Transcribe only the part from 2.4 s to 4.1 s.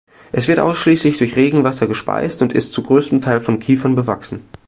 und ist zu größtem Teil von Kiefern